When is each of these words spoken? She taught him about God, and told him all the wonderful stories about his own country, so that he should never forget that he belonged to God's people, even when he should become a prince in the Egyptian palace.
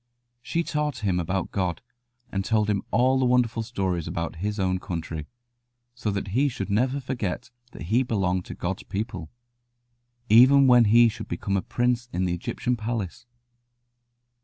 She 0.41 0.63
taught 0.63 1.03
him 1.05 1.19
about 1.19 1.51
God, 1.51 1.79
and 2.31 2.43
told 2.43 2.71
him 2.71 2.81
all 2.89 3.19
the 3.19 3.25
wonderful 3.25 3.61
stories 3.61 4.07
about 4.07 4.37
his 4.37 4.59
own 4.59 4.79
country, 4.79 5.27
so 5.93 6.09
that 6.09 6.29
he 6.29 6.49
should 6.49 6.71
never 6.71 6.99
forget 6.99 7.51
that 7.73 7.83
he 7.83 8.01
belonged 8.01 8.45
to 8.45 8.55
God's 8.55 8.81
people, 8.81 9.29
even 10.27 10.65
when 10.65 10.85
he 10.85 11.07
should 11.07 11.27
become 11.27 11.55
a 11.55 11.61
prince 11.61 12.09
in 12.11 12.25
the 12.25 12.33
Egyptian 12.33 12.75
palace. 12.75 13.27